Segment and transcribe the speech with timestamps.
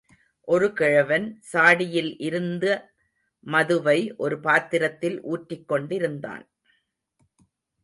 [0.47, 2.65] ஒரு கிழவன், சாடியில் இருந்த
[3.43, 6.45] மதுவை ஒரு பாத்திரத்தில் ஊற்றிக் கொண்டிருந்தான்.